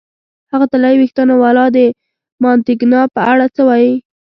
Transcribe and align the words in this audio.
هغه 0.51 0.65
طلايي 0.73 0.97
وېښتانو 0.99 1.33
والا، 1.43 1.65
د 1.75 1.77
مانتیګنا 2.43 3.01
په 3.13 3.21
اړه 3.31 3.45
څه 3.55 3.61
وایې؟ 3.67 3.93